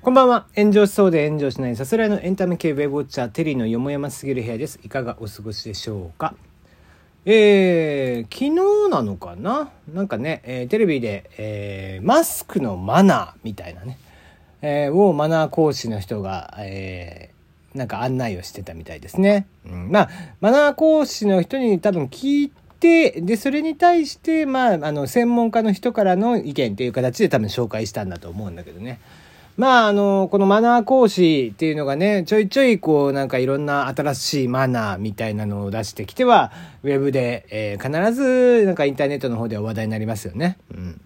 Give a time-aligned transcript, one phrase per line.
[0.00, 0.46] こんばんは。
[0.56, 4.80] 炎上しそうで炎上しないさすらいのエンタメ系ウェブウォッチャーテリーのよもやますぎる部屋です。
[4.82, 6.34] いかがお過ごしでしょうか？
[7.26, 9.70] えー、昨日なのかな？
[9.92, 13.98] なんかね、えーテレビで、えーマスクのマナーみたいなね、
[14.62, 17.38] えーをマナー講師の人が、えー
[17.76, 19.46] なんか案内をしてたみたいですね。
[19.66, 20.08] うん、まあ、
[20.40, 29.00] マナー講師の人に多分聞いて、で、それに対して、まあ、あの、専門家の人からの意見っていう形で多分紹介したんだと思うんだけどね。
[29.56, 36.52] まあ、あの、このマナー講師っていうのがね、ちょいちょいこう、なんかいろんな新しいマナーみたいなのを出してきては、
[36.84, 40.58] ウェブで、えー必ず、なんかインターネットの方では話題になりますよね。
[40.72, 41.00] うん。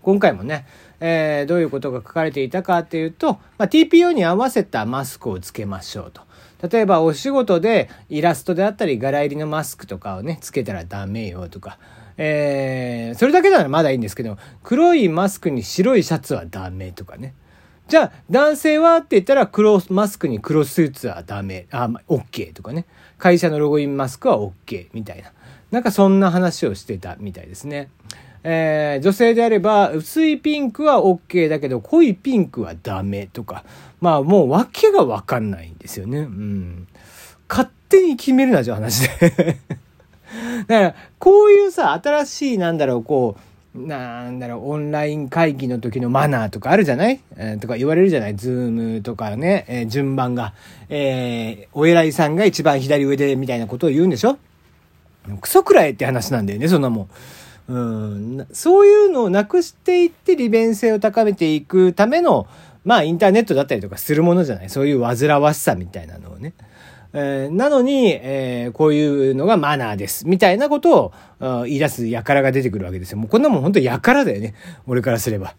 [0.00, 0.64] 今回もね、
[1.00, 6.22] えーどういうことが書かれていたかっていうと、まあ、TPO に合わせたマスクをつけましょうと。
[6.62, 11.78] 例えばお仕事でイラストであったり柄入りのマスクとかをね、つけたらダメよとか。
[12.16, 17.34] えーそれだけならまだいいんですけど、黒いマスクに白いシャツはダメとかね。
[17.88, 22.86] じゃあ、男性はって言ったら、黒マスクに黒スーツはダメ、あ、OK とかね。
[23.18, 25.32] 会社のロゴインマスクは OK みたいな。
[25.70, 27.90] なんかそんな話をしてたみたいですね。
[28.42, 33.64] えー女性であれば、薄いピンクは OK だけど、濃いピンクはダメとか。
[34.00, 36.18] まあ、もう訳がわかんないんですよね。
[36.20, 36.88] うん。
[37.48, 39.58] 勝手に決めるな、じゃあ話で。
[40.66, 43.40] だから、こういうさ、新しい、なんだろう、こう、
[43.74, 48.36] なんだろう、オンライン会議の時のマナーとかあるじゃない、えーとか言われるじゃない？
[48.36, 50.54] Zoom とかね、えー順番が、
[50.88, 54.38] えーお偉いさんが一番左上でみたいなことを言うんでしょ？
[55.40, 57.08] クソくらいって話なんだよね、そんなもん。
[57.66, 57.78] う
[58.42, 62.46] ん、そういうのをなくしていって利便性を高めていくための、
[62.84, 64.70] まあインターネットだったりとかするものじゃない？
[64.70, 66.52] そういう煩わしさみたいなのをね。
[67.14, 70.26] えーなのに、えーこういうのがマナーです。
[70.28, 73.18] みたいなことを言い出す輩が出てくるわけですよ。
[73.18, 74.54] もうこんなもん本当輩だよね。
[74.86, 75.54] 俺からすれば。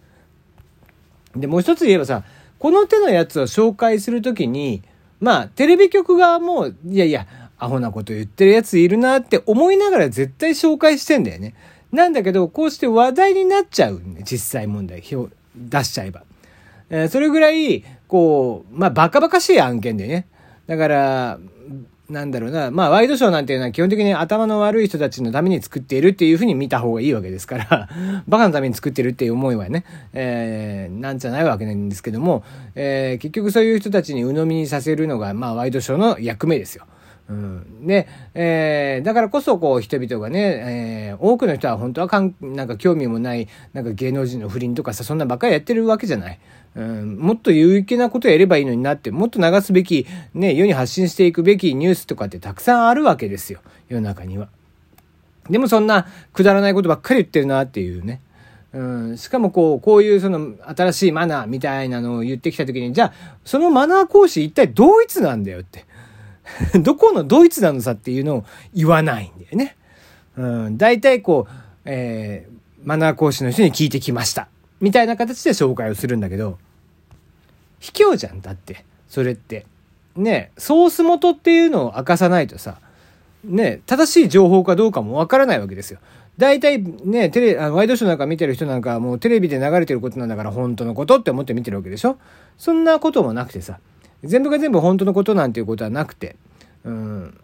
[1.36, 2.24] で、もう一つ言えばさ、
[2.60, 4.84] この手のやつを紹介するときに、
[5.20, 7.28] まあ、テレビ局側も、いやいや、
[7.58, 11.54] アホなこと言ってるやついるなって思いながら絶対紹介してんだよね。
[11.92, 16.24] なんだけど、こうして話題になっちゃうね、実際問題、出しちゃえば。
[16.90, 20.28] えーそれぐらい、こう、まあ、バカバカしい案件でね。
[20.68, 21.40] だから、
[22.10, 27.90] なんだろうな、まあ、ワイドショーなんていうのは基本的に頭の悪い人たちのために作っているっていうふうに見た方がいいわけですから、
[28.28, 32.44] バカのために作ってるっていう思いはね、えーなんじゃないわけなんですけども、
[32.76, 36.86] えー結局そういう人たちに鵜呑みにさせるのが、まあ、ワイドショーの役目ですよ。
[37.28, 40.40] うん、で、えーだからこそこう人々がね、
[41.10, 46.40] えー多くの人は本当はかんなんか興味もないなんか芸能人の不倫とかさそんなばっかりやってるわけじゃない、
[46.76, 54.50] うん、もっと有益なことやればいいのになってもっと流すべき、ね、世に発信していくべきニュースとかってたくさんあるわけですよ世の中には。
[55.50, 58.20] でもそんなくだらないことばっかり言ってるなっていうね。
[58.74, 65.86] うん、しかもこう、こういうその新しいマナーみたいなのを言ってきたときに、じゃあ、そのマナー講師一体どいつなんだよって。
[66.82, 69.78] どこのドイツなのさっていうのを言わないんだよね。
[70.36, 71.54] うん、大体こう、
[71.86, 74.48] えーマナー講師の人に聞いてきました。
[74.86, 76.60] みたいな形で紹介をするんだけど、
[77.80, 79.66] 卑怯じゃんだって、それって。
[80.16, 82.78] ね、ソース元っていうのを明かさないとさ、
[83.44, 86.00] ね、正しい情報かどうかもわからないわけですよ。
[86.38, 92.18] 大体ね、テレ、あワイドショーなんか見てる人なんかもうテレビで流れてることなんだから本当のことって思って見てるわけでしょ？
[92.58, 93.80] そんなこともなくてさ、
[94.24, 96.36] 全部が全部本当のことなんていうことはなくて、
[96.86, 97.38] うん。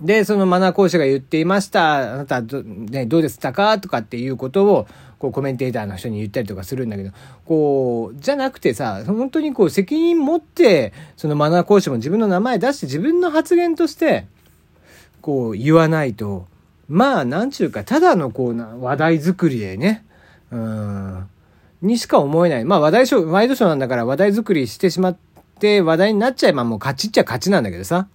[0.00, 2.14] で、そのマナー講師が言っていました。
[2.14, 3.78] あなたど、ね、どうでしたか？
[3.78, 4.86] とかっていうことを、
[5.22, 7.12] こうコメンテーターの人に言ったりとかするんだけど、
[7.46, 14.26] こう、じゃなくてさ、本当にこう責任持って、そのマナー講師も自分の名前出して自分の発言として、
[15.20, 16.48] こう言わないと、
[16.88, 20.04] まあ、なんちゅうか、ただのこうな話題作りでね、
[20.50, 21.28] うん、
[21.82, 22.64] にしか思えない。
[22.64, 25.16] まあ、話題ショー、ワイドショーなんだから話題作りしてしまっ
[25.60, 28.08] て話題になっちゃえばもう勝ちっちゃ勝ちなんだけどさ。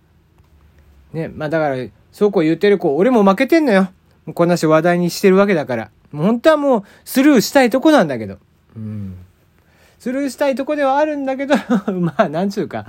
[1.13, 1.77] ね、まあだから、
[2.11, 3.87] そうこう言ってる子、俺も負けてんのよ。
[4.33, 5.91] こんなし話題にしてるわけだから。
[6.11, 8.37] 本当はもうスルーしたいとこなんだけど。
[8.75, 9.15] うん。
[9.99, 11.55] スルーしたいとこではあるんだけど、
[11.91, 12.85] まあ、なんちゅうか、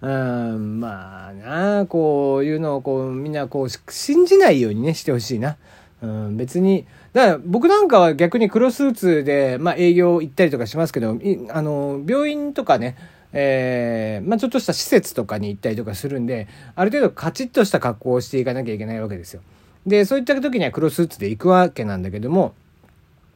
[0.00, 5.56] うん、まあな、こういうのをこう、みんなこう、信じないようにね、してほしいな。
[6.02, 12.96] うん、別に、だから僕なんかは逆に黒スーツで、まあ営業行ったりとかしますけど、いあの、病院とかね、
[13.32, 16.46] えーまあちょっとした施設とかに行ったりとかするんで、
[16.76, 19.40] ある程度カチッとした格好をしていかなきゃいけないわけですよ。
[19.86, 22.54] で、そういった時には黒スーツで行くわけなんだけども、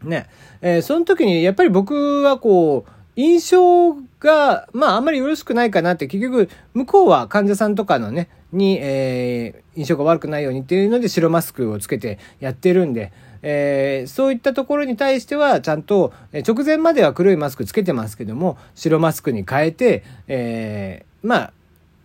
[0.02, 0.28] ね、
[0.60, 13.12] えーその時にやっぱり僕はこう、印象が、まあ、あんまりよろしくないかなって、結局、向こうは患者さんとかのね、に、えー、印象が悪くないようにっていうので白マスクをつけてやってるんで、
[13.42, 16.12] えー、そういったところに対してはちゃんと
[16.46, 21.52] 直前までは黒いマスクつけてますけども白マスクに変えて、えー、まあ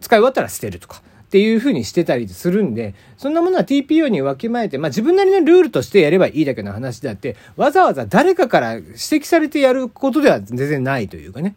[0.02, 1.02] 使い終わったら捨てるとか。
[1.34, 11.56] っていうふうにしてたりするんで、そんなものは TPO にわきまえて、まあ自分なりのルールとしてやればいいだけの話であって、わざわざ誰かから指摘されてやることでは全然ないというかね。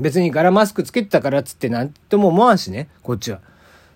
[0.00, 3.38] 別に柄マスクつけてたからっつってなんとも思わんしね、こっちは。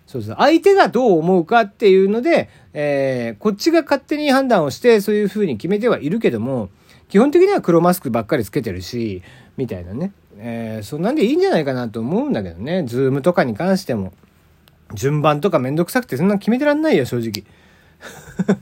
[0.06, 0.36] そうそう。
[0.38, 6.69] 相手がどう思うかっていうので、えー、こっちが勝手に判断をして、そういうふうに決めてはいるけども、
[7.08, 9.22] 基本的には黒マスクばっかりつけてるし、
[9.56, 10.12] みたいなね。
[10.38, 12.84] えー、そんなんでいいんじゃないかなと思うんだけどね。
[12.84, 14.12] ズームとかに関しても。
[14.94, 17.44] 順番とかめんどくさくてそんな決めてらんないよ、正直。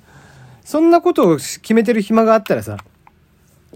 [0.64, 2.78] そんなことを決めてる暇があったらさ、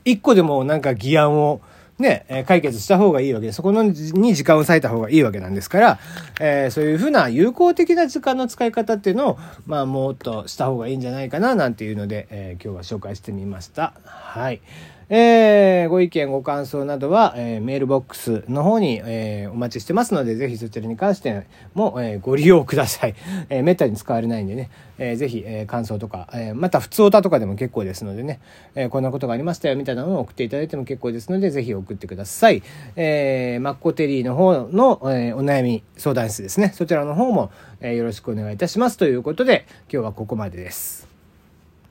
[0.05, 1.61] 一個でもなんか議案を
[2.01, 5.99] ね、解決した方がいいわけで、そこのに時間を割いた方がいいわけなんですから、
[6.41, 13.93] えー、そういうふうな有効的な時間の使い方っていうのを、まあ、もっとした方がいいんじゃないかな、なんていうので、えー、今日は紹介してみました。
[14.05, 14.63] はい。
[15.13, 23.17] えー、ご意見、ご感想などは、えー、メールボックスの方に、えー、お待ちしてますので、ぜひそちらに関しても、えー、ご利用ください。
[23.49, 28.39] えー、めったに使われないんでね、えー、ぜひ、えー、感想とか、えー、また普通歌とかでも結構ですのでね、
[28.77, 32.63] えー、こんなことがありましたよみたいなのを送っていただいても結構ですので、ぜひ送ってください。
[32.95, 36.71] えー、マッコテリーの方の、えー、お悩み相談室ですね。
[36.73, 38.97] そちらの方も、えー、よろしくお願いいたします。
[38.97, 41.10] ということで、今日はここまでです。